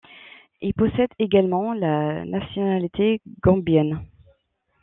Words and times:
Il 0.61 0.73
possède 0.73 1.11
également 1.19 1.75
la 1.75 2.25
nationalité 2.25 3.21
gambienne. 3.43 3.99